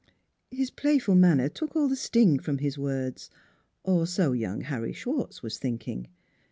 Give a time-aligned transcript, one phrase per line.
[0.49, 3.29] "His playful manner took all sting from his words
[3.83, 6.07] or so young Harry Schwartz was think ing.